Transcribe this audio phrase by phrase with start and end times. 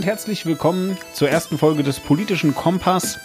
[0.00, 3.18] und herzlich willkommen zur ersten Folge des Politischen Kompass.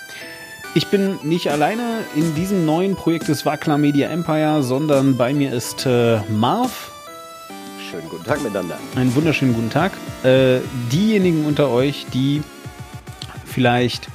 [0.73, 5.54] Ich bin nicht alleine in diesem neuen Projekt des Wackler Media Empire, sondern bei mir
[5.54, 6.91] ist äh, Marv.
[7.89, 8.77] Schönen guten Tag miteinander.
[8.97, 9.93] Einen wunderschönen guten Tag.
[10.25, 10.59] Äh,
[10.91, 12.43] diejenigen unter euch, die
[13.46, 14.10] vielleicht,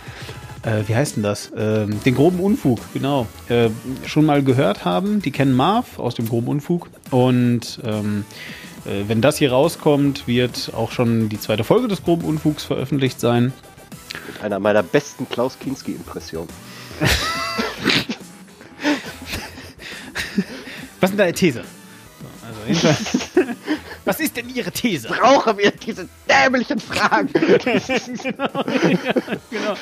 [0.63, 1.50] äh, wie heißt denn das?
[1.57, 3.71] Ähm, den groben Unfug, genau, äh,
[4.04, 6.90] schon mal gehört haben, die kennen Marv aus dem groben Unfug.
[7.11, 12.25] Und ähm, äh, wenn das hier rauskommt, wird auch schon die zweite Folge des groben
[12.25, 13.53] Unfugs veröffentlicht sein.
[14.26, 16.48] Mit einer meiner besten Klaus Kinski-Impressionen.
[21.00, 21.62] Was ist denn deine These?
[21.62, 23.56] So, also jedenfalls,
[24.04, 25.08] was ist denn Ihre These?
[25.08, 27.28] Brauchen wir diese dämlichen Fragen?
[27.32, 28.64] genau,
[29.50, 29.76] genau,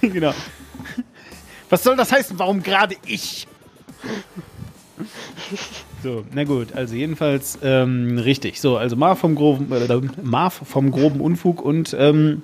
[0.00, 0.34] genau.
[1.68, 2.38] Was soll das heißen?
[2.38, 3.46] Warum gerade ich?
[6.02, 8.60] So, na gut, also jedenfalls ähm, richtig.
[8.60, 12.42] So, also Marv vom groben, äh, Marv vom groben Unfug und ähm,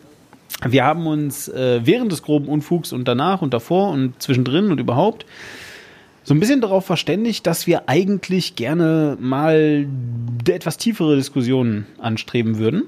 [0.67, 4.79] wir haben uns äh, während des groben Unfugs und danach und davor und zwischendrin und
[4.79, 5.27] überhaupt
[6.25, 9.87] so ein bisschen darauf verständigt, dass wir eigentlich gerne mal
[10.49, 12.83] etwas tiefere Diskussionen anstreben würden.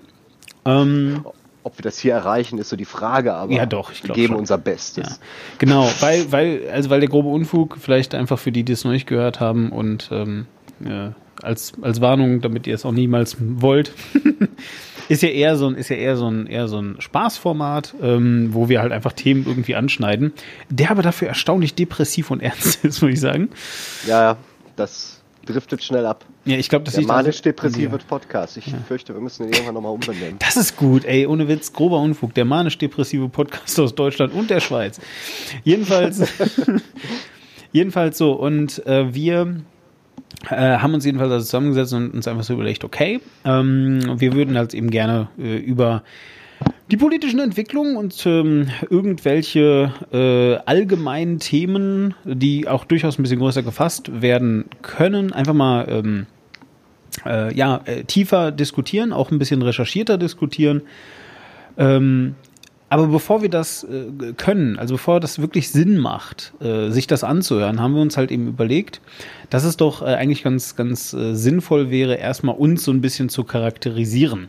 [0.64, 1.25] Ähm,
[1.62, 4.33] Ob wir das hier erreichen, ist so die Frage, aber Ja, doch, ich wir geben
[4.33, 4.37] schon.
[4.41, 5.09] unser Bestes.
[5.09, 5.17] Ja,
[5.59, 8.92] genau, weil, weil, also weil der grobe Unfug, vielleicht einfach für die, die es noch
[8.92, 10.47] nicht gehört haben und ähm,
[10.84, 11.11] äh,
[11.43, 13.93] als, als Warnung, damit ihr es auch niemals wollt,
[15.09, 18.48] ist ja eher so ein, ist ja eher so ein, eher so ein Spaßformat, ähm,
[18.53, 20.33] wo wir halt einfach Themen irgendwie anschneiden,
[20.69, 23.51] der aber dafür erstaunlich depressiv und ernst ist, würde ich sagen.
[24.07, 24.37] Ja, ja,
[24.77, 26.27] das driftet schnell ab.
[26.45, 28.03] Ja, ich glaube, das also- manisch-depressive Ja.
[28.07, 28.57] Podcast.
[28.57, 30.37] Ich fürchte, wir müssen ihn irgendwann nochmal umbenennen.
[30.41, 34.61] Das ist gut, ey, ohne Witz, grober Unfug, der manisch-depressive Podcast aus Deutschland und der
[34.61, 35.01] Schweiz.
[35.65, 36.23] Jedenfalls,
[37.73, 39.61] jedenfalls so, und äh, wir
[40.50, 44.56] äh, haben uns jedenfalls also zusammengesetzt und uns einfach so überlegt, okay, ähm, wir würden
[44.56, 46.03] halt eben gerne äh, über
[46.90, 53.63] die politischen Entwicklungen und ähm, irgendwelche äh, allgemeinen Themen, die auch durchaus ein bisschen größer
[53.63, 56.27] gefasst werden können, einfach mal ähm,
[57.27, 60.83] äh, ja, äh, tiefer diskutieren, auch ein bisschen recherchierter diskutieren.
[61.77, 62.34] Ähm,
[62.91, 67.25] aber bevor wir das äh, können, also bevor das wirklich Sinn macht, äh, sich das
[67.25, 69.01] anzuhören, haben wir uns halt eben überlegt,
[69.51, 73.29] dass es doch äh, eigentlich ganz, ganz äh, sinnvoll wäre, erstmal uns so ein bisschen
[73.29, 74.49] zu charakterisieren.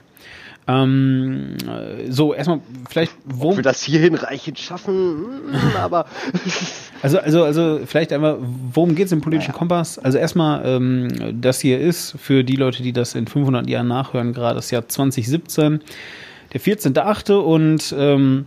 [0.68, 6.06] Ähm, äh, so, erstmal vielleicht, wo, Ob wir das hier hinreichend schaffen, hm, aber
[7.02, 8.38] Also, also, also vielleicht einmal,
[8.74, 9.98] worum geht es im politischen Kompass?
[9.98, 14.34] Also erstmal, ähm, das hier ist für die Leute, die das in 500 Jahren nachhören,
[14.34, 15.82] gerade das Jahr 2017,
[16.54, 17.34] der 14.8.
[17.34, 18.46] und ähm,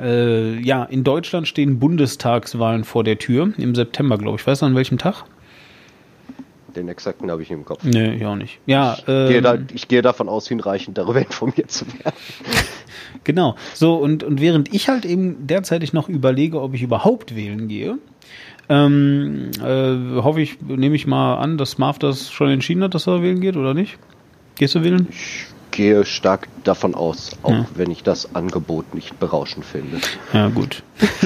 [0.00, 4.46] äh, ja, in Deutschland stehen Bundestagswahlen vor der Tür im September, glaube ich.
[4.46, 5.24] Weißt du an welchem Tag?
[6.78, 7.82] den exakten habe ich im Kopf.
[7.84, 8.60] Nee, ich auch nicht.
[8.66, 12.16] Ja, Gehe da, ähm, ich gehe davon aus, hinreichend darüber informiert zu werden.
[13.24, 13.56] Genau.
[13.74, 17.98] So, und, und während ich halt eben derzeitig noch überlege, ob ich überhaupt wählen gehe,
[18.68, 23.06] ähm, äh, hoffe ich, nehme ich mal an, dass Marv das schon entschieden hat, dass
[23.06, 23.98] er wählen geht, oder nicht?
[24.56, 25.08] Gehst du wählen?
[25.10, 25.46] Ich
[25.78, 27.66] gehe stark davon aus, auch Ja.
[27.76, 29.98] wenn ich das Angebot nicht berauschend finde.
[30.34, 30.82] Ja, gut.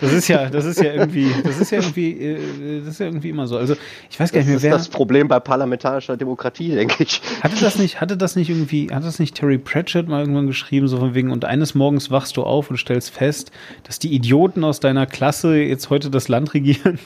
[0.00, 3.06] Das ist ja, das ist ja irgendwie, das ist ja irgendwie, äh, das ist ja
[3.06, 3.56] irgendwie immer so.
[3.58, 3.74] Also
[4.08, 7.20] ich weiß gar Das nicht ist mehr, wer das Problem bei parlamentarischer Demokratie, denke ich.
[7.42, 10.86] hatte das nicht, hatte das nicht irgendwie, hat das nicht Terry Pratchett mal irgendwann geschrieben,
[10.86, 13.50] so von wegen, und eines Morgens wachst du auf und stellst fest,
[13.82, 17.00] dass die Idioten aus deiner Klasse jetzt heute das Land regieren?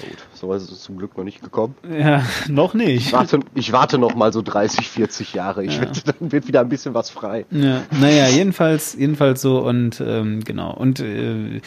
[0.00, 1.74] Gut, so ist es zum Glück noch nicht gekommen.
[1.88, 3.06] Ja, noch nicht.
[3.06, 5.64] Ich warte, ich warte noch mal so 30, 40 Jahre.
[5.64, 7.44] Ich wette, dann wird wieder ein bisschen was frei.
[7.50, 10.72] Ja, naja, jedenfalls, jedenfalls so und ähm, genau.
[10.72, 11.60] Und äh,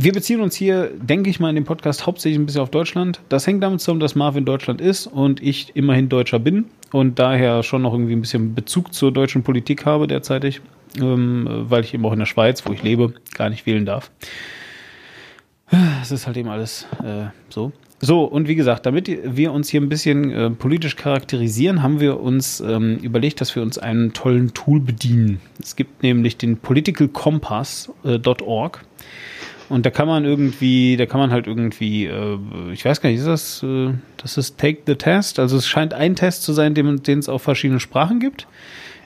[0.00, 3.20] wir beziehen uns hier, denke ich mal, in dem Podcast hauptsächlich ein bisschen auf Deutschland.
[3.28, 7.64] Das hängt damit zusammen, dass Marvin Deutschland ist und ich immerhin Deutscher bin und daher
[7.64, 10.60] schon noch irgendwie ein bisschen Bezug zur deutschen Politik habe derzeitig,
[11.00, 14.10] ähm, weil ich eben auch in der Schweiz, wo ich lebe, gar nicht wählen darf.
[16.02, 17.70] Es ist halt eben alles äh, so.
[18.00, 22.20] So, und wie gesagt, damit wir uns hier ein bisschen äh, politisch charakterisieren, haben wir
[22.20, 25.40] uns ähm, überlegt, dass wir uns einen tollen Tool bedienen.
[25.60, 28.84] Es gibt nämlich den politicalcompass.org.
[29.68, 32.38] Und da kann man irgendwie, da kann man halt irgendwie, äh,
[32.72, 35.40] ich weiß gar nicht, ist das, äh, das ist Take the Test?
[35.40, 38.46] Also es scheint ein Test zu sein, den, es auf verschiedenen Sprachen gibt.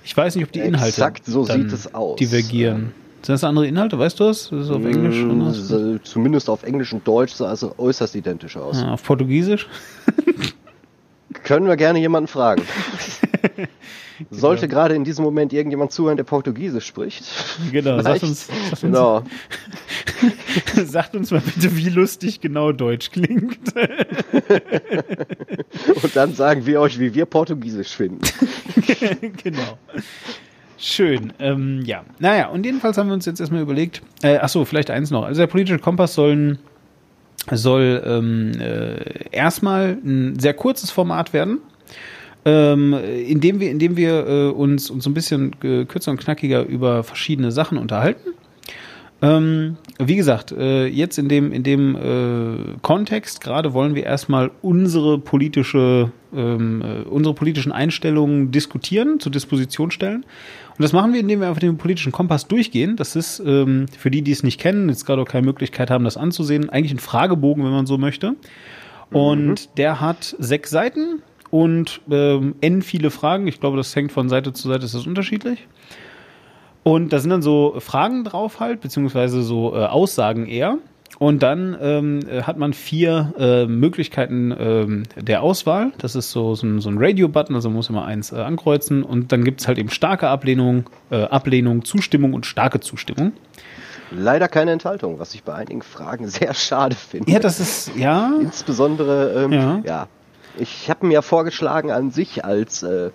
[0.05, 2.19] Ich weiß nicht, ob die Inhalte Exakt so sieht es aus.
[2.19, 2.93] divergieren.
[3.23, 3.99] Sind das andere Inhalte?
[3.99, 4.43] Weißt du das?
[4.43, 5.17] Ist das auf Englisch?
[5.23, 8.81] Mm, Zumindest auf Englisch und Deutsch sah es äußerst identisch aus.
[8.81, 9.69] Ja, auf Portugiesisch?
[11.45, 12.63] Können wir gerne jemanden fragen.
[14.31, 17.25] Sollte gerade in diesem Moment irgendjemand zuhören, der Portugiesisch spricht.
[17.73, 18.23] Genau, sagt Vielleicht.
[18.25, 19.23] uns, sagt, uns, Genau.
[20.85, 23.59] sagt uns mal bitte, wie lustig genau Deutsch klingt.
[26.03, 28.21] Und dann sagen wir euch, wie wir Portugiesisch finden.
[29.43, 29.79] genau.
[30.84, 32.05] Schön, ähm, ja.
[32.19, 35.25] Naja, und jedenfalls haben wir uns jetzt erstmal überlegt, äh, ach so, vielleicht eins noch.
[35.25, 36.58] Also der politische Kompass soll,
[37.52, 41.58] soll ähm, äh, erstmal ein sehr kurzes Format werden,
[42.44, 47.05] ähm, indem wir, indem wir äh, uns, uns ein bisschen äh, kürzer und knackiger über
[47.05, 48.31] verschiedene Sachen unterhalten.
[49.23, 54.51] Ähm, wie gesagt, äh, jetzt in dem, in dem äh, Kontext gerade wollen wir erstmal
[54.63, 60.25] unsere politische, ähm, äh, unsere politischen Einstellungen diskutieren, zur Disposition stellen.
[60.71, 62.97] Und das machen wir, indem wir einfach den politischen Kompass durchgehen.
[62.97, 66.03] Das ist, ähm, für die, die es nicht kennen, jetzt gerade auch keine Möglichkeit haben,
[66.03, 68.35] das anzusehen, eigentlich ein Fragebogen, wenn man so möchte.
[69.13, 73.47] Und der hat sechs Seiten und ähm, n viele Fragen.
[73.47, 75.69] Ich glaube, das hängt von Seite zu Seite, ist das unterschiedlich.
[76.82, 80.79] Und da sind dann so Fragen drauf halt, beziehungsweise so äh, Aussagen eher.
[81.19, 85.93] Und dann ähm, äh, hat man vier äh, Möglichkeiten ähm, der Auswahl.
[85.99, 89.05] Das ist so, so ein, so ein Radio-Button, also man muss immer eins äh, ankreuzen.
[89.05, 93.32] Und dann gibt's halt eben starke Ablehnung, äh, Ablehnung, Zustimmung und starke Zustimmung.
[94.11, 97.31] Leider keine Enthaltung, was ich bei einigen Fragen sehr schade finde.
[97.31, 98.32] Ja, das ist, ja.
[98.40, 99.81] Insbesondere, ähm, Ja.
[99.84, 100.08] ja.
[100.58, 103.11] Ich habe mir vorgeschlagen an sich als, äh,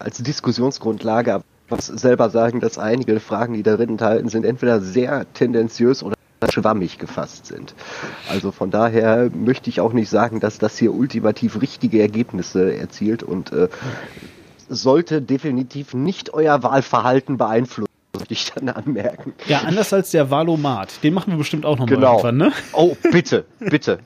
[0.00, 5.26] als Diskussionsgrundlage, aber muss selber sagen, dass einige Fragen, die darin enthalten sind, entweder sehr
[5.32, 6.14] tendenziös oder
[6.50, 7.74] schwammig gefasst sind.
[8.28, 13.22] Also von daher möchte ich auch nicht sagen, dass das hier ultimativ richtige Ergebnisse erzielt
[13.22, 13.68] und äh,
[14.68, 19.32] sollte definitiv nicht euer Wahlverhalten beeinflussen, möchte ich dann anmerken.
[19.46, 21.02] Ja, anders als der Valomat.
[21.02, 22.12] Den machen wir bestimmt auch nochmal Genau.
[22.18, 22.52] irgendwann, ne?
[22.72, 23.98] Oh, bitte, bitte.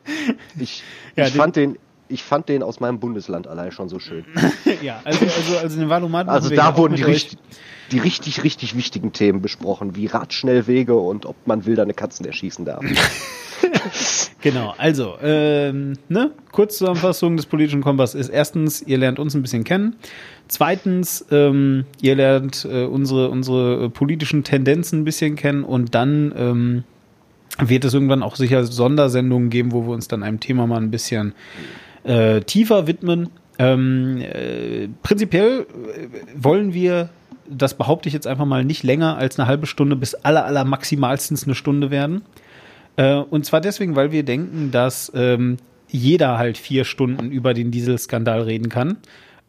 [0.58, 0.82] Ich,
[1.16, 4.24] Ja, ich den- fand den, ich fand den aus meinem Bundesland allein schon so schön.
[4.82, 7.38] ja, also, also, also den Valomat Also ja da wurden die, richtig,
[7.92, 12.84] die richtig, richtig wichtigen Themen besprochen, wie Radschnellwege und ob man wilderne Katzen erschießen darf.
[14.42, 16.30] Genau, also, ähm, ne?
[16.52, 19.96] Kurzzusammenfassung des politischen Kompass ist erstens, ihr lernt uns ein bisschen kennen.
[20.46, 26.84] Zweitens, ähm, ihr lernt äh, unsere, unsere politischen Tendenzen ein bisschen kennen und dann ähm,
[27.58, 30.90] wird es irgendwann auch sicher Sondersendungen geben, wo wir uns dann einem Thema mal ein
[30.90, 31.34] bisschen
[32.06, 33.30] äh, tiefer widmen.
[33.58, 37.08] Ähm, äh, prinzipiell äh, wollen wir,
[37.48, 40.64] das behaupte ich jetzt einfach mal, nicht länger als eine halbe Stunde bis aller, aller
[40.64, 42.22] maximalstens eine Stunde werden.
[42.96, 45.56] Äh, und zwar deswegen, weil wir denken, dass ähm,
[45.88, 48.98] jeder halt vier Stunden über den Dieselskandal reden kann,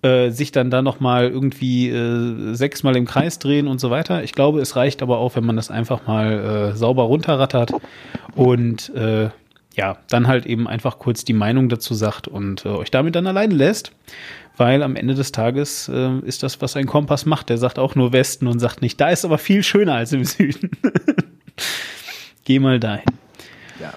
[0.04, 4.24] äh, sich dann da nochmal irgendwie äh, sechsmal im Kreis drehen und so weiter.
[4.24, 7.74] Ich glaube, es reicht aber auch, wenn man das einfach mal äh, sauber runterrattert
[8.36, 9.30] und äh,
[9.78, 13.28] ja, dann halt eben einfach kurz die Meinung dazu sagt und äh, euch damit dann
[13.28, 13.92] alleine lässt.
[14.58, 17.50] Weil am Ende des Tages äh, ist das, was ein Kompass macht.
[17.50, 20.24] Der sagt auch nur Westen und sagt nicht, da ist aber viel schöner als im
[20.26, 20.72] Süden.
[22.44, 23.06] Geh mal dahin.
[23.80, 23.94] Ja.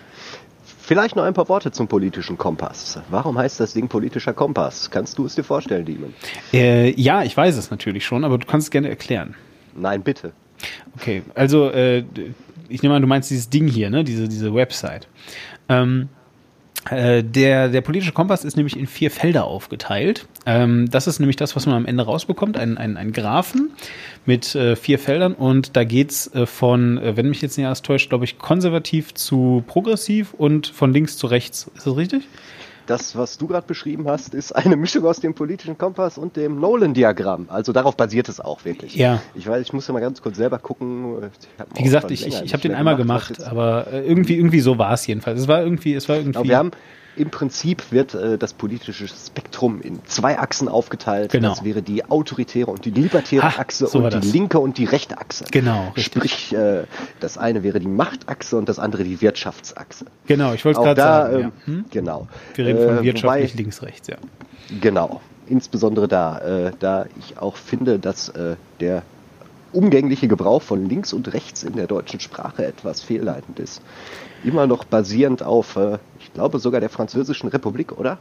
[0.82, 3.00] Vielleicht noch ein paar Worte zum politischen Kompass.
[3.08, 4.90] Warum heißt das Ding politischer Kompass?
[4.90, 6.12] Kannst du es dir vorstellen, Demon?
[6.52, 9.34] Äh, ja, ich weiß es natürlich schon, aber du kannst es gerne erklären.
[9.74, 10.32] Nein, bitte.
[10.94, 12.04] Okay, also äh,
[12.68, 14.04] ich nehme an, du meinst dieses Ding hier, ne?
[14.04, 15.08] Diese, diese Website.
[15.70, 16.08] Ähm,
[16.88, 20.26] äh, der, der politische Kompass ist nämlich in vier Felder aufgeteilt.
[20.46, 23.70] Ähm, das ist nämlich das, was man am Ende rausbekommt, ein, ein, ein Graphen
[24.24, 28.08] mit äh, vier Feldern und da geht's äh, von, wenn mich jetzt nicht alles täuscht,
[28.08, 31.70] glaube ich, konservativ zu progressiv und von links zu rechts.
[31.74, 32.22] Ist das richtig?
[32.86, 36.58] Das, was du gerade beschrieben hast, ist eine Mischung aus dem politischen Kompass und dem
[36.58, 37.46] Nolan-Diagramm.
[37.48, 38.96] Also darauf basiert es auch wirklich.
[38.96, 39.20] Ja.
[39.34, 41.16] Ich weiß, ich muss ja mal ganz kurz selber gucken.
[41.76, 44.78] Wie gesagt, ich, ich, ich habe den einmal gemacht, jetzt- aber äh, irgendwie, irgendwie so
[44.78, 45.40] war es jedenfalls.
[45.40, 46.32] Es war irgendwie, es war irgendwie.
[46.38, 46.70] Genau, wir haben
[47.20, 51.30] im Prinzip wird äh, das politische Spektrum in zwei Achsen aufgeteilt.
[51.32, 51.50] Genau.
[51.50, 54.32] Das wäre die autoritäre und die libertäre Ah, Achse so und die das.
[54.32, 55.44] linke und die rechte Achse.
[55.50, 55.92] Genau.
[55.96, 56.84] Sprich, äh,
[57.20, 60.06] das eine wäre die Machtachse und das andere die Wirtschaftsachse.
[60.26, 61.34] Genau, ich wollte gerade sagen.
[61.34, 61.50] ähm, ja.
[61.66, 61.84] hm?
[61.90, 62.28] genau.
[62.54, 64.16] Wir reden von Äh, wirtschaftlich wobei- links, rechts, ja.
[64.80, 65.20] Genau.
[65.46, 69.02] Insbesondere da, äh, da ich auch finde, dass äh, der
[69.72, 73.82] umgängliche Gebrauch von links und rechts in der deutschen Sprache etwas fehlleitend ist.
[74.42, 75.98] Immer noch basierend auf, äh,
[76.30, 78.18] ich glaube sogar der Französischen Republik, oder?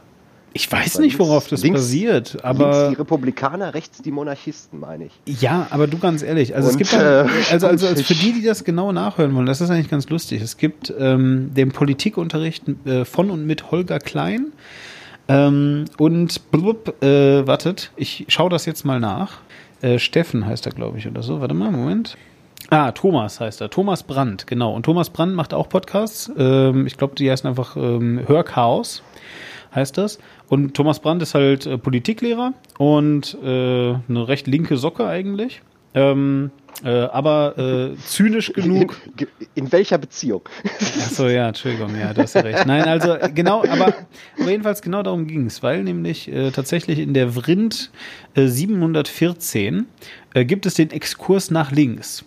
[0.52, 4.10] Ich weiß Aber nicht, worauf links- das links- basiert, links aber die Republikaner, rechts die
[4.10, 5.40] Monarchisten, meine ich.
[5.40, 8.14] ja, aber du ganz ehrlich, also es Und, gibt dann, äh, also, also, also für
[8.14, 10.42] die, die das genau nachhören wollen, das ist eigentlich ganz lustig.
[10.42, 14.46] Es gibt ähm, den Politikunterricht äh, von und mit Holger Klein
[15.28, 19.34] ähm, und blub, äh, wartet, ich schaue das jetzt mal nach.
[19.82, 21.40] Äh, Steffen heißt er, glaube ich, oder so.
[21.40, 22.16] Warte mal, Moment.
[22.70, 23.68] Ah, Thomas heißt er.
[23.68, 24.72] Thomas Brandt, genau.
[24.74, 26.30] Und Thomas Brandt macht auch Podcasts.
[26.38, 29.02] Ähm, ich glaube, die heißen einfach ähm, Hörchaos.
[29.74, 30.20] heißt das.
[30.48, 35.62] Und Thomas Brandt ist halt äh, Politiklehrer und äh, eine recht linke Socke eigentlich.
[35.94, 36.52] Ähm,
[36.84, 38.96] äh, aber äh, zynisch genug.
[39.18, 39.26] In,
[39.64, 40.42] in welcher Beziehung?
[41.02, 42.64] Achso, ja, Entschuldigung, ja, du hast recht.
[42.66, 43.94] Nein, also genau, aber,
[44.38, 47.90] aber jedenfalls genau darum ging es, weil nämlich äh, tatsächlich in der Vrind
[48.34, 49.86] äh, 714
[50.34, 52.24] äh, gibt es den Exkurs nach links.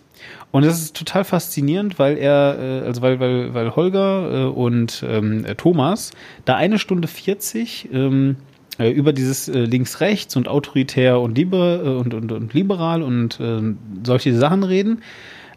[0.50, 5.04] Und das ist total faszinierend, weil er, äh, also weil, weil, weil Holger äh, und
[5.06, 6.12] ähm, Thomas
[6.44, 8.36] da eine Stunde 40 ähm,
[8.78, 13.38] äh, über dieses äh, links-rechts und autoritär und, liber, äh, und, und, und liberal und
[13.40, 13.60] äh,
[14.04, 15.02] solche Sachen reden.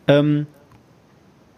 [0.07, 0.47] Ähm,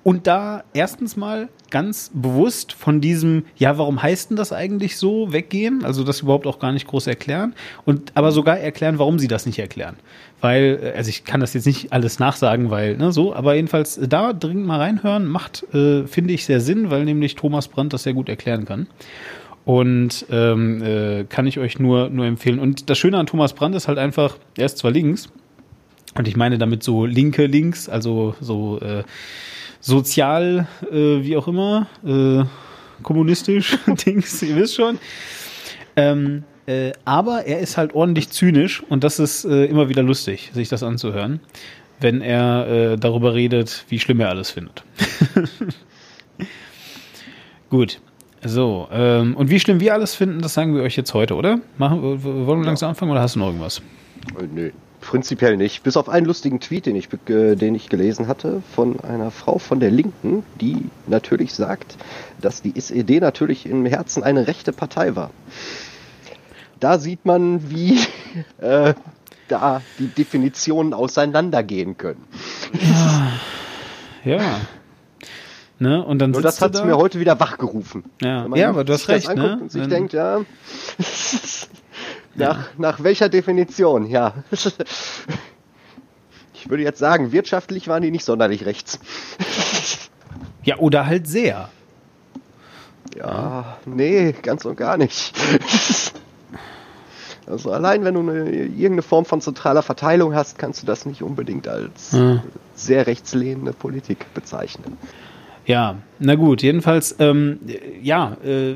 [0.03, 5.31] und da erstens mal ganz bewusst von diesem, ja, warum heißt denn das eigentlich so,
[5.33, 7.53] weggehen, also das überhaupt auch gar nicht groß erklären
[7.85, 9.97] und aber sogar erklären, warum sie das nicht erklären.
[10.41, 13.97] Weil, äh, also ich kann das jetzt nicht alles nachsagen, weil, ne, so, aber jedenfalls
[13.97, 17.93] äh, da dringend mal reinhören, macht, äh, finde ich, sehr Sinn, weil nämlich Thomas Brandt
[17.93, 18.87] das sehr gut erklären kann.
[19.65, 22.57] Und ähm, äh, kann ich euch nur, nur empfehlen.
[22.57, 25.29] Und das Schöne an Thomas Brandt ist halt einfach, er ist zwar links,
[26.15, 29.03] und ich meine damit so linke links, also so äh,
[29.79, 32.43] sozial, äh, wie auch immer, äh,
[33.03, 34.99] kommunistisch, Dings, ihr wisst schon.
[35.95, 40.51] Ähm, äh, aber er ist halt ordentlich zynisch und das ist äh, immer wieder lustig,
[40.53, 41.39] sich das anzuhören,
[41.99, 44.83] wenn er äh, darüber redet, wie schlimm er alles findet.
[47.69, 47.99] Gut.
[48.41, 51.59] So, ähm, und wie schlimm wir alles finden, das sagen wir euch jetzt heute, oder?
[51.77, 53.81] Machen, wollen wir langsam anfangen oder hast du noch irgendwas?
[54.39, 54.71] Äh, nö,
[55.09, 55.81] prinzipiell nicht.
[55.81, 59.57] Bis auf einen lustigen Tweet, den ich, äh, den ich gelesen hatte, von einer Frau
[59.57, 61.97] von der Linken, die natürlich sagt,
[62.39, 65.31] dass die SED natürlich im Herzen eine rechte Partei war.
[66.79, 67.97] Da sieht man, wie
[68.59, 68.93] äh,
[69.47, 72.23] da die Definitionen auseinandergehen können.
[74.23, 74.35] Ja.
[74.35, 74.61] ja.
[75.79, 76.05] Ne?
[76.05, 76.85] Und dann Nur das hat da.
[76.85, 78.03] mir heute wieder wachgerufen.
[78.21, 79.33] Ja, ja aber du hast recht.
[79.33, 79.57] Ne?
[79.59, 80.41] Und sich denkt, ja,
[82.35, 84.33] nach, nach welcher Definition, ja.
[86.61, 88.99] Ich würde jetzt sagen, wirtschaftlich waren die nicht sonderlich rechts.
[90.61, 91.69] Ja, oder halt sehr.
[93.15, 95.33] Ja, nee, ganz und gar nicht.
[97.47, 101.23] Also allein wenn du eine, irgendeine Form von zentraler Verteilung hast, kannst du das nicht
[101.23, 102.43] unbedingt als ja.
[102.75, 104.97] sehr rechtslehnende Politik bezeichnen.
[105.65, 107.59] Ja, na gut, jedenfalls, ähm,
[108.03, 108.75] ja, äh,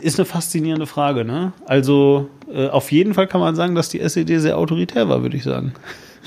[0.00, 1.52] ist eine faszinierende Frage, ne?
[1.66, 5.36] Also äh, auf jeden Fall kann man sagen, dass die SED sehr autoritär war, würde
[5.36, 5.72] ich sagen.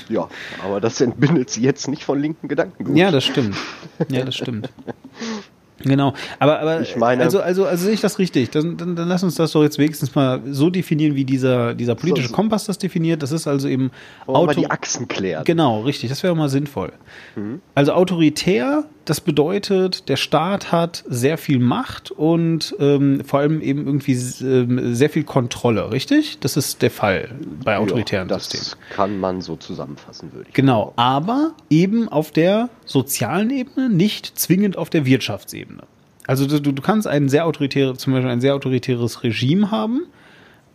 [0.08, 0.28] Ja,
[0.64, 2.96] aber das entbindet sie jetzt nicht von linken Gedanken.
[2.96, 3.56] Ja, das stimmt.
[4.08, 4.68] Ja, das stimmt.
[5.80, 8.50] Genau, aber, aber ich meine, also, also, also sehe ich das richtig.
[8.50, 11.94] Dann, dann, dann lass uns das doch jetzt wenigstens mal so definieren, wie dieser, dieser
[11.94, 13.22] politische so, Kompass das definiert.
[13.22, 13.90] Das ist also eben
[14.26, 15.44] Auto die Achsen klären.
[15.44, 16.10] Genau, richtig.
[16.10, 16.92] Das wäre mal sinnvoll.
[17.36, 17.60] Mhm.
[17.74, 23.86] Also autoritär, das bedeutet, der Staat hat sehr viel Macht und ähm, vor allem eben
[23.86, 26.38] irgendwie äh, sehr viel Kontrolle, richtig?
[26.40, 27.30] Das ist der Fall
[27.64, 28.78] bei autoritären ja, das Systemen.
[28.88, 34.38] Das kann man so zusammenfassen, würde ich Genau, aber eben auf der sozialen Ebene, nicht
[34.38, 35.79] zwingend auf der Wirtschaftsebene.
[36.30, 40.02] Also du, du kannst ein sehr autoritäres, zum Beispiel ein sehr autoritäres Regime haben,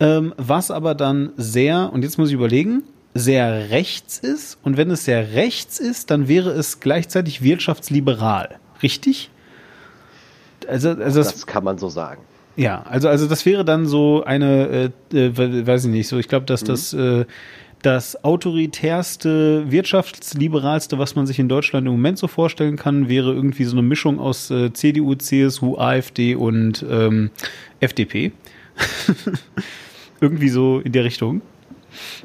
[0.00, 2.82] ähm, was aber dann sehr, und jetzt muss ich überlegen,
[3.14, 4.58] sehr rechts ist.
[4.62, 8.56] Und wenn es sehr rechts ist, dann wäre es gleichzeitig wirtschaftsliberal.
[8.82, 9.30] Richtig?
[10.68, 12.20] Also, also das, das kann man so sagen.
[12.56, 16.28] Ja, also, also das wäre dann so eine, äh, äh, weiß ich nicht, so ich
[16.28, 16.66] glaube, dass mhm.
[16.66, 17.24] das äh,
[17.82, 23.64] das autoritärste, wirtschaftsliberalste, was man sich in Deutschland im Moment so vorstellen kann, wäre irgendwie
[23.64, 27.30] so eine Mischung aus äh, CDU, CSU, AfD und ähm,
[27.80, 28.32] FDP.
[30.20, 31.42] irgendwie so in der Richtung.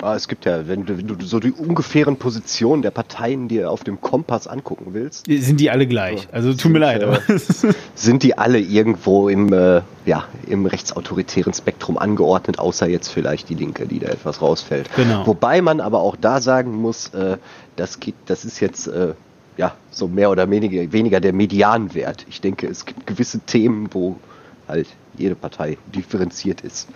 [0.02, 3.72] Ah, es gibt ja, wenn du, wenn du, so die ungefähren Positionen der Parteien dir
[3.72, 5.26] auf dem Kompass angucken willst.
[5.28, 6.28] Sind die alle gleich?
[6.32, 7.04] Also tut mir leid.
[7.04, 7.40] Äh,
[7.96, 13.56] sind die alle irgendwo im, äh, ja, im rechtsautoritären Spektrum angeordnet, außer jetzt vielleicht die
[13.56, 14.90] Linke, die da etwas rausfällt.
[14.96, 15.26] Genau.
[15.28, 17.38] Wobei man aber auch da sagen muss, äh,
[17.76, 19.14] das, geht, das ist jetzt äh,
[19.58, 22.26] ja so mehr oder weniger, weniger der Medianwert.
[22.30, 24.18] Ich denke, es gibt gewisse Themen, wo
[24.68, 24.88] halt
[25.18, 26.88] jede Partei differenziert ist.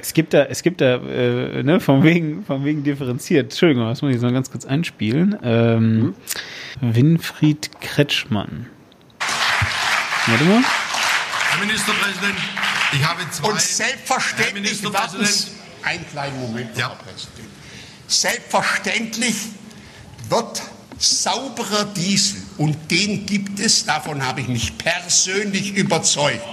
[0.00, 3.52] Es gibt da, es gibt da, äh, ne, von wegen, von wegen differenziert.
[3.52, 5.38] Entschuldigung, das muss ich jetzt mal ganz kurz einspielen.
[5.42, 6.14] Ähm, mhm.
[6.80, 8.66] Winfried Kretschmann.
[10.26, 10.62] Warte mal.
[11.50, 12.38] Herr Ministerpräsident,
[12.92, 13.48] ich habe zwei.
[13.48, 15.50] Und selbstverständlich, warten Sie
[15.82, 16.88] einen kleinen Moment, ja.
[16.88, 17.48] Herr Präsident.
[18.06, 19.36] Selbstverständlich
[20.28, 20.62] wird
[20.98, 26.44] sauberer Diesel, und den gibt es, davon habe ich mich persönlich überzeugt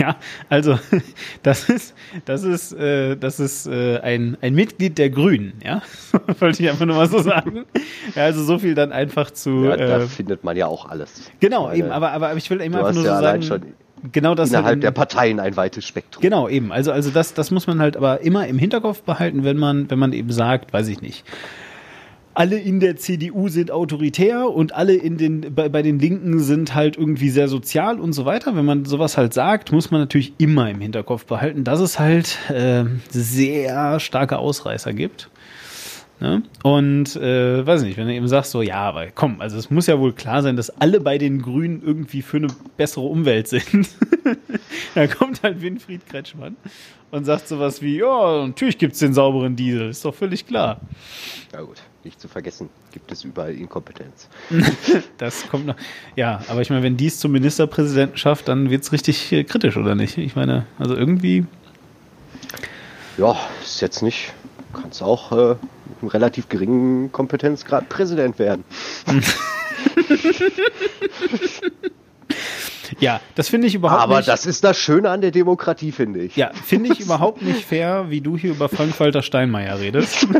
[0.00, 0.16] Ja,
[0.48, 0.78] also
[1.42, 5.82] das ist, das ist, äh, das ist äh, ein, ein Mitglied der Grünen, ja.
[6.40, 7.66] Wollte ich einfach nur mal so sagen.
[8.14, 9.64] Ja, also so viel dann einfach zu.
[9.64, 11.30] Ja, da äh, findet man ja auch alles.
[11.40, 13.42] Genau, Meine, eben, aber, aber ich will eben einfach nur ja so sagen.
[13.42, 13.62] Schon
[14.12, 16.22] genau das innerhalb halt der Parteien ein weites Spektrum.
[16.22, 16.72] Genau, eben.
[16.72, 19.98] Also, also das, das muss man halt aber immer im Hinterkopf behalten, wenn man, wenn
[19.98, 21.24] man eben sagt, weiß ich nicht.
[22.40, 26.74] Alle in der CDU sind autoritär und alle in den, bei, bei den Linken sind
[26.74, 28.56] halt irgendwie sehr sozial und so weiter.
[28.56, 32.38] Wenn man sowas halt sagt, muss man natürlich immer im Hinterkopf behalten, dass es halt
[32.48, 35.28] äh, sehr starke Ausreißer gibt.
[36.18, 36.42] Ne?
[36.62, 39.86] Und äh, weiß nicht, wenn du eben sagst, so, ja, aber komm, also es muss
[39.86, 43.86] ja wohl klar sein, dass alle bei den Grünen irgendwie für eine bessere Umwelt sind.
[44.94, 46.56] da kommt halt Winfried Kretschmann
[47.10, 50.80] und sagt sowas wie, ja, natürlich gibt es den sauberen Diesel, ist doch völlig klar.
[51.52, 54.28] Ja gut, nicht zu vergessen, gibt es überall Inkompetenz.
[55.18, 55.76] das kommt noch.
[56.16, 59.76] Ja, aber ich meine, wenn dies zum Ministerpräsidenten schafft, dann wird es richtig äh, kritisch,
[59.76, 60.18] oder nicht?
[60.18, 61.44] Ich meine, also irgendwie.
[63.18, 64.32] Ja, ist jetzt nicht.
[64.72, 68.64] Kannst auch äh, mit einem relativ geringen Kompetenzgrad Präsident werden.
[72.98, 74.28] Ja, das finde ich überhaupt Aber nicht.
[74.28, 76.36] Aber das ist das Schöne an der Demokratie, finde ich.
[76.36, 80.26] Ja, finde ich überhaupt nicht fair, wie du hier über Frank-Walter Steinmeier redest.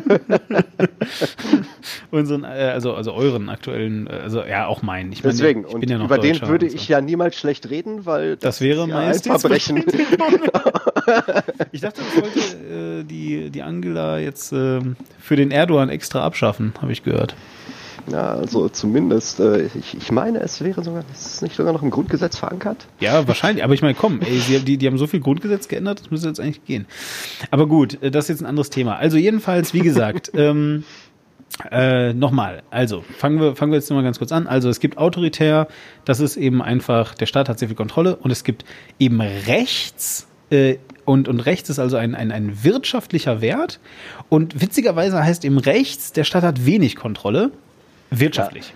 [2.10, 5.12] Unseren, äh, also, also euren aktuellen, äh, also ja, auch meinen.
[5.12, 6.92] Ich Deswegen, ich bin ja noch über den würde ich so.
[6.92, 9.78] ja niemals schlecht reden, weil das, das wäre ja ein Verbrechen.
[11.72, 14.80] ich dachte, ich wollte äh, die, die Angela jetzt äh,
[15.20, 17.34] für den Erdogan extra abschaffen, habe ich gehört.
[18.06, 21.82] Ja, also zumindest, äh, ich, ich meine, es wäre sogar, ist es nicht sogar noch
[21.82, 22.86] im Grundgesetz verankert?
[23.00, 23.64] Ja, wahrscheinlich.
[23.64, 26.28] Aber ich meine, komm, ey, sie, die, die haben so viel Grundgesetz geändert, das müsste
[26.28, 26.86] jetzt eigentlich gehen.
[27.50, 28.96] Aber gut, äh, das ist jetzt ein anderes Thema.
[28.96, 30.84] Also jedenfalls, wie gesagt, ähm,
[31.70, 34.46] äh, nochmal, also fangen wir, fangen wir jetzt nochmal ganz kurz an.
[34.46, 35.68] Also es gibt autoritär,
[36.04, 38.64] das ist eben einfach, der Staat hat sehr viel Kontrolle und es gibt
[38.98, 43.80] eben rechts, äh, und, und rechts ist also ein, ein, ein wirtschaftlicher Wert.
[44.28, 47.50] Und witzigerweise heißt eben rechts, der Staat hat wenig Kontrolle
[48.10, 48.68] Wirtschaftlich.
[48.68, 48.74] Ja.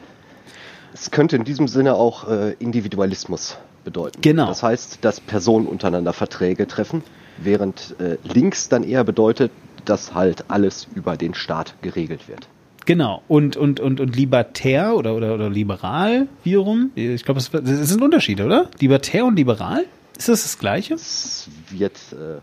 [0.95, 4.21] Es könnte in diesem Sinne auch äh, Individualismus bedeuten.
[4.21, 4.47] Genau.
[4.47, 7.03] Das heißt, dass Personen untereinander Verträge treffen,
[7.39, 9.51] während äh, links dann eher bedeutet,
[9.85, 12.49] dass halt alles über den Staat geregelt wird.
[12.87, 17.89] Genau, und, und, und, und libertär oder, oder, oder liberal wiederum, ich glaube, es, es
[17.89, 18.69] sind Unterschiede, oder?
[18.79, 19.85] Libertär und liberal?
[20.19, 20.95] Ist das das Gleiche?
[20.95, 22.41] Es wird äh,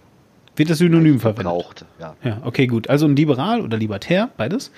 [0.55, 1.85] wird das Synonym verwendet?
[1.99, 2.15] ja.
[2.23, 2.89] Ja, okay, gut.
[2.89, 4.71] Also ein liberal oder libertär, beides,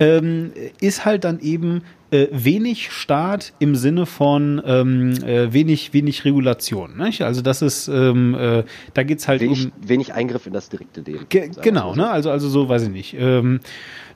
[0.00, 6.24] ähm, ist halt dann eben äh, wenig Staat im Sinne von ähm, äh, wenig, wenig
[6.24, 6.96] Regulation.
[6.98, 7.22] Nicht?
[7.22, 9.72] Also das ist, ähm, äh, da geht's halt wenig, um...
[9.80, 11.26] Wenig Eingriff in das direkte Leben.
[11.28, 12.10] Ge genau, ne?
[12.10, 13.14] also, also so, weiß ich nicht.
[13.18, 13.60] Ähm,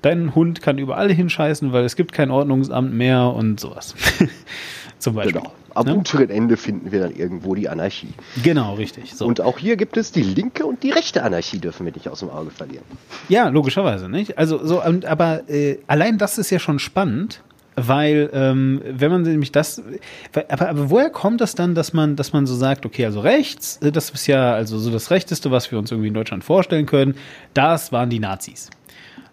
[0.02, 3.94] dein Hund kann überall hinscheißen, weil es gibt kein Ordnungsamt mehr und sowas.
[4.98, 5.40] Zum Beispiel.
[5.40, 5.52] Genau.
[5.76, 5.94] Am ne?
[5.94, 8.08] unteren Ende finden wir dann irgendwo die Anarchie.
[8.42, 9.14] Genau, richtig.
[9.14, 9.26] So.
[9.26, 12.20] Und auch hier gibt es die linke und die rechte Anarchie, dürfen wir nicht aus
[12.20, 12.84] dem Auge verlieren.
[13.28, 14.38] Ja, logischerweise, nicht?
[14.38, 17.42] Also so, aber äh, allein das ist ja schon spannend,
[17.76, 19.82] weil ähm, wenn man nämlich das,
[20.48, 23.78] aber, aber woher kommt das dann, dass man, dass man so sagt, okay, also rechts,
[23.82, 26.86] äh, das ist ja also so das Rechteste, was wir uns irgendwie in Deutschland vorstellen
[26.86, 27.16] können,
[27.52, 28.70] das waren die Nazis.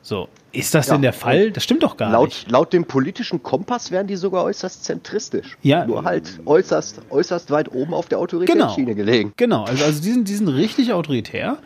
[0.03, 1.51] So, ist das ja, denn der Fall?
[1.51, 2.51] Das stimmt doch gar laut, nicht.
[2.51, 5.57] Laut dem politischen Kompass wären die sogar äußerst zentristisch.
[5.61, 5.85] Ja.
[5.85, 9.33] Nur halt äußerst, äußerst weit oben auf der Autoritätsschiene genau, gelegen.
[9.37, 11.57] Genau, also, also die, sind, die sind richtig autoritär.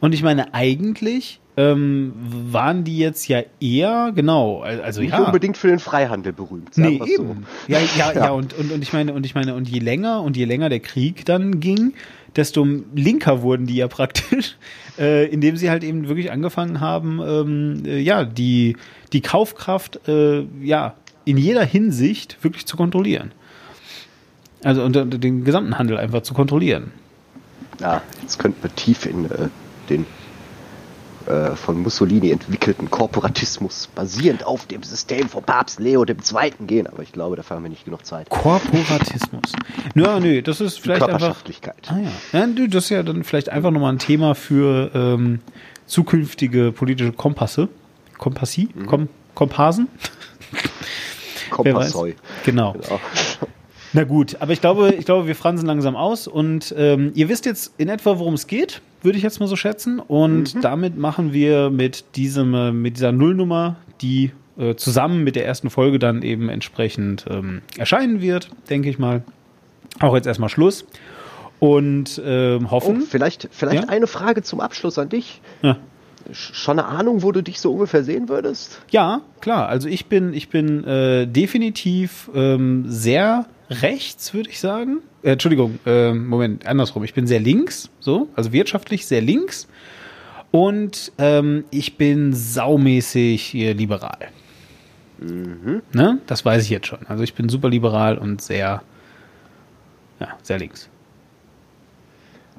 [0.00, 5.22] Und ich meine, eigentlich ähm, waren die jetzt ja eher, genau, also Nicht ja.
[5.22, 6.76] unbedingt für den Freihandel berühmt.
[6.76, 7.46] Nee, eben.
[7.66, 7.72] So.
[7.72, 10.22] Ja, ja, ja, ja, und, und, und ich meine, und ich meine, und je länger
[10.22, 11.92] und je länger der Krieg dann ging,
[12.36, 14.56] desto linker wurden die ja praktisch,
[14.98, 18.76] äh, indem sie halt eben wirklich angefangen haben, ähm, äh, ja, die,
[19.12, 23.32] die Kaufkraft, äh, ja, in jeder Hinsicht wirklich zu kontrollieren.
[24.64, 26.92] Also und, und den gesamten Handel einfach zu kontrollieren.
[27.80, 29.48] Ja, jetzt könnten wir tief in äh,
[29.90, 30.06] den
[31.26, 36.16] äh, von Mussolini entwickelten Korporatismus basierend auf dem System von Papst Leo II.
[36.66, 38.28] gehen, aber ich glaube, dafür haben wir nicht genug Zeit.
[38.30, 39.52] Korporatismus.
[39.94, 41.42] Nö, nö, das ist vielleicht einfach.
[41.88, 42.40] Ah ja.
[42.40, 45.40] ja, das ist ja dann vielleicht einfach nochmal ein Thema für ähm,
[45.86, 47.68] zukünftige politische Kompasse.
[48.18, 48.68] Kompassie?
[48.74, 48.86] Mhm.
[48.86, 49.88] Kom Komparsen?
[51.50, 52.14] Kompassoi.
[52.44, 52.72] Genau.
[52.72, 53.00] genau.
[53.94, 57.44] Na gut, aber ich glaube, ich glaube, wir fransen langsam aus und ähm, ihr wisst
[57.44, 59.98] jetzt in etwa, worum es geht, würde ich jetzt mal so schätzen.
[59.98, 60.60] Und mhm.
[60.60, 65.70] damit machen wir mit diesem, äh, mit dieser Nullnummer, die äh, zusammen mit der ersten
[65.70, 69.22] Folge dann eben entsprechend ähm, erscheinen wird, denke ich mal.
[70.00, 70.86] Auch jetzt erstmal Schluss.
[71.58, 73.02] Und ähm, hoffen.
[73.02, 73.88] Oh, vielleicht vielleicht ja?
[73.88, 75.40] eine Frage zum Abschluss an dich.
[75.62, 75.76] Ja
[76.32, 78.80] schon eine Ahnung, wo du dich so ungefähr sehen würdest?
[78.90, 79.68] Ja, klar.
[79.68, 84.98] Also ich bin, ich bin äh, definitiv ähm, sehr rechts, würde ich sagen.
[85.22, 87.04] Äh, Entschuldigung, äh, Moment, andersrum.
[87.04, 89.68] Ich bin sehr links, so, also wirtschaftlich sehr links.
[90.50, 94.28] Und ähm, ich bin saumäßig liberal.
[95.18, 95.82] Mhm.
[95.92, 96.18] Ne?
[96.26, 97.06] Das weiß ich jetzt schon.
[97.06, 98.82] Also ich bin super liberal und sehr,
[100.20, 100.88] ja, sehr links.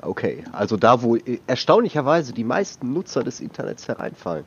[0.02, 4.44] Okay, also da, wo erstaunlicherweise die meisten Nutzer des Internets hereinfallen.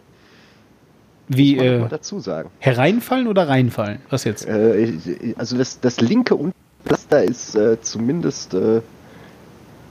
[1.29, 2.51] Wie äh, dazu sagen.
[2.59, 3.99] Hereinfallen oder reinfallen?
[4.11, 4.47] Was jetzt?
[4.47, 6.37] Äh, also das, das linke
[6.85, 8.81] Pflaster ist äh, zumindest äh,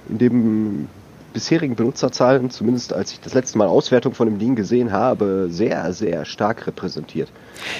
[0.09, 0.87] in dem
[1.33, 5.91] bisherigen Benutzerzahlen, zumindest als ich das letzte Mal Auswertung von dem Ding gesehen habe, sehr,
[5.91, 7.29] sehr stark repräsentiert.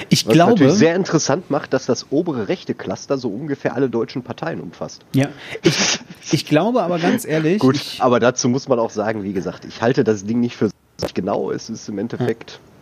[0.10, 0.52] Ich Was glaube.
[0.52, 5.06] natürlich sehr interessant macht, dass das obere rechte Cluster so ungefähr alle deutschen Parteien umfasst.
[5.14, 5.30] Ja.
[5.64, 6.00] Ich,
[6.34, 7.60] ich glaube aber ganz ehrlich.
[7.60, 10.70] Gut, aber dazu muss man auch sagen, wie gesagt, ich halte das Ding nicht für
[11.14, 11.52] genau.
[11.52, 12.52] Es ist im Endeffekt.
[12.52, 12.75] Ja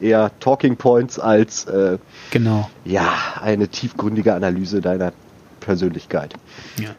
[0.00, 1.98] eher Talking Points als äh,
[2.30, 2.68] genau.
[2.84, 5.12] ja eine tiefgründige Analyse deiner
[5.64, 6.34] Persönlichkeit.
[6.78, 6.90] Ja.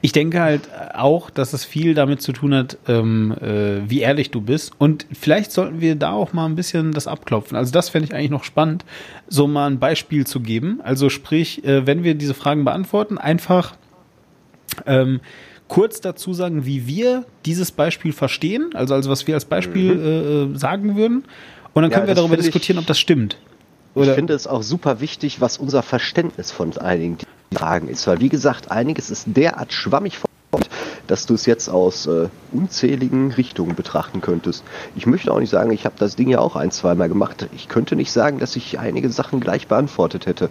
[0.00, 0.62] Ich denke halt
[0.94, 4.72] auch, dass es viel damit zu tun hat, ähm, äh, wie ehrlich du bist.
[4.78, 7.56] Und vielleicht sollten wir da auch mal ein bisschen das abklopfen.
[7.56, 8.84] Also das fände ich eigentlich noch spannend,
[9.28, 10.80] so mal ein Beispiel zu geben.
[10.82, 13.76] Also sprich, äh, wenn wir diese Fragen beantworten, einfach
[14.86, 15.20] ähm,
[15.68, 20.54] kurz dazu sagen, wie wir dieses Beispiel verstehen, also, also was wir als Beispiel mhm.
[20.54, 21.24] äh, sagen würden.
[21.74, 23.36] Und dann können ja, wir darüber diskutieren, ob das stimmt.
[23.94, 24.08] Oder?
[24.08, 27.18] Ich finde es auch super wichtig, was unser Verständnis von einigen
[27.52, 28.06] Fragen ist.
[28.06, 30.70] Weil, wie gesagt, einiges ist derart schwammig formuliert,
[31.06, 34.64] dass du es jetzt aus äh, unzähligen Richtungen betrachten könntest.
[34.96, 37.48] Ich möchte auch nicht sagen, ich habe das Ding ja auch ein, zweimal gemacht.
[37.54, 40.50] Ich könnte nicht sagen, dass ich einige Sachen gleich beantwortet hätte.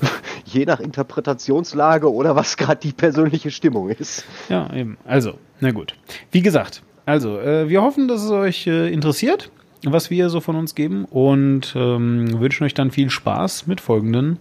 [0.44, 4.24] Je nach Interpretationslage oder was gerade die persönliche Stimmung ist.
[4.48, 4.98] Ja, eben.
[5.06, 5.94] Also, na gut.
[6.30, 9.50] Wie gesagt, also, äh, wir hoffen, dass es euch äh, interessiert
[9.84, 14.38] was wir so von uns geben und ähm, wünschen euch dann viel Spaß mit folgenden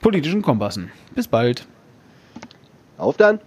[0.00, 0.90] politischen Kompassen.
[1.14, 1.66] Bis bald.
[2.98, 3.40] Auf dann!